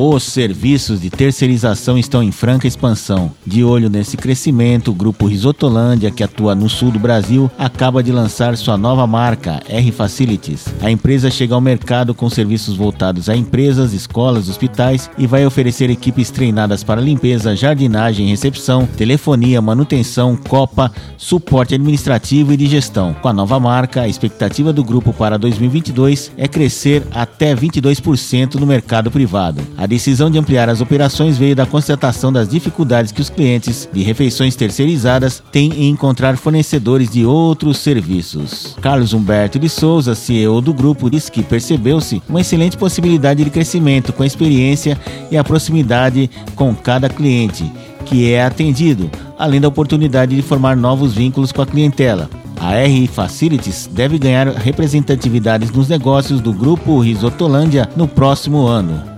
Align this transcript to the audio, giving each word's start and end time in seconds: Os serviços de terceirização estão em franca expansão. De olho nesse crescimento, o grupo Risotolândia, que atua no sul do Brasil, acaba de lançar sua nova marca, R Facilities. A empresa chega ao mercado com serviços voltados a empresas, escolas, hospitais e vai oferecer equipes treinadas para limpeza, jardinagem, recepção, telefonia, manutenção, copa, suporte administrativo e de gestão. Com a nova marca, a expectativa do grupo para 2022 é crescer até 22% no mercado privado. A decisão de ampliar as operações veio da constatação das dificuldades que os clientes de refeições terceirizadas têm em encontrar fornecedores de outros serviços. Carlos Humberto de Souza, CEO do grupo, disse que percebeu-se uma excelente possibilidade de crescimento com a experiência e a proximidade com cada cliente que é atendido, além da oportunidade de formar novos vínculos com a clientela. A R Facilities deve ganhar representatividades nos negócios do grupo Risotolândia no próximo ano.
Os 0.00 0.22
serviços 0.22 1.00
de 1.00 1.10
terceirização 1.10 1.98
estão 1.98 2.22
em 2.22 2.30
franca 2.30 2.68
expansão. 2.68 3.32
De 3.44 3.64
olho 3.64 3.90
nesse 3.90 4.16
crescimento, 4.16 4.92
o 4.92 4.94
grupo 4.94 5.26
Risotolândia, 5.26 6.08
que 6.08 6.22
atua 6.22 6.54
no 6.54 6.68
sul 6.68 6.92
do 6.92 7.00
Brasil, 7.00 7.50
acaba 7.58 8.00
de 8.00 8.12
lançar 8.12 8.56
sua 8.56 8.78
nova 8.78 9.08
marca, 9.08 9.60
R 9.68 9.90
Facilities. 9.90 10.66
A 10.80 10.88
empresa 10.88 11.32
chega 11.32 11.56
ao 11.56 11.60
mercado 11.60 12.14
com 12.14 12.30
serviços 12.30 12.76
voltados 12.76 13.28
a 13.28 13.34
empresas, 13.34 13.92
escolas, 13.92 14.48
hospitais 14.48 15.10
e 15.18 15.26
vai 15.26 15.44
oferecer 15.44 15.90
equipes 15.90 16.30
treinadas 16.30 16.84
para 16.84 17.00
limpeza, 17.00 17.56
jardinagem, 17.56 18.28
recepção, 18.28 18.86
telefonia, 18.86 19.60
manutenção, 19.60 20.36
copa, 20.36 20.92
suporte 21.16 21.74
administrativo 21.74 22.52
e 22.52 22.56
de 22.56 22.68
gestão. 22.68 23.14
Com 23.14 23.26
a 23.26 23.32
nova 23.32 23.58
marca, 23.58 24.02
a 24.02 24.08
expectativa 24.08 24.72
do 24.72 24.84
grupo 24.84 25.12
para 25.12 25.36
2022 25.36 26.30
é 26.36 26.46
crescer 26.46 27.02
até 27.10 27.52
22% 27.52 28.54
no 28.54 28.66
mercado 28.66 29.10
privado. 29.10 29.60
A 29.76 29.87
decisão 29.88 30.30
de 30.30 30.38
ampliar 30.38 30.68
as 30.68 30.80
operações 30.80 31.38
veio 31.38 31.56
da 31.56 31.66
constatação 31.66 32.32
das 32.32 32.48
dificuldades 32.48 33.10
que 33.10 33.20
os 33.20 33.30
clientes 33.30 33.88
de 33.92 34.02
refeições 34.02 34.54
terceirizadas 34.54 35.42
têm 35.50 35.72
em 35.72 35.88
encontrar 35.88 36.36
fornecedores 36.36 37.10
de 37.10 37.24
outros 37.24 37.78
serviços. 37.78 38.76
Carlos 38.80 39.12
Humberto 39.12 39.58
de 39.58 39.68
Souza, 39.68 40.14
CEO 40.14 40.60
do 40.60 40.74
grupo, 40.74 41.10
disse 41.10 41.32
que 41.32 41.42
percebeu-se 41.42 42.22
uma 42.28 42.42
excelente 42.42 42.76
possibilidade 42.76 43.42
de 43.42 43.50
crescimento 43.50 44.12
com 44.12 44.22
a 44.22 44.26
experiência 44.26 44.98
e 45.30 45.36
a 45.36 45.42
proximidade 45.42 46.30
com 46.54 46.74
cada 46.74 47.08
cliente 47.08 47.64
que 48.04 48.32
é 48.32 48.44
atendido, 48.44 49.10
além 49.38 49.60
da 49.60 49.68
oportunidade 49.68 50.34
de 50.34 50.42
formar 50.42 50.76
novos 50.76 51.14
vínculos 51.14 51.52
com 51.52 51.60
a 51.60 51.66
clientela. 51.66 52.28
A 52.60 52.74
R 52.74 53.06
Facilities 53.06 53.88
deve 53.92 54.18
ganhar 54.18 54.48
representatividades 54.48 55.70
nos 55.70 55.88
negócios 55.88 56.40
do 56.40 56.52
grupo 56.52 56.98
Risotolândia 57.00 57.88
no 57.96 58.08
próximo 58.08 58.66
ano. 58.66 59.17